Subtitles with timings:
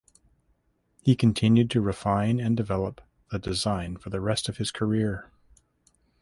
[1.03, 5.29] He continued to refine and develop the design for the rest of his career.